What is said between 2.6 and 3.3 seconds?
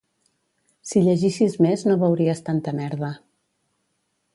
merda